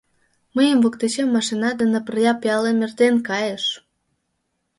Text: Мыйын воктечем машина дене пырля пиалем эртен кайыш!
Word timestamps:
Мыйын 0.55 0.77
воктечем 0.83 1.29
машина 1.35 1.69
дене 1.79 1.99
пырля 2.05 2.33
пиалем 2.41 2.77
эртен 2.85 3.15
кайыш! 3.27 3.65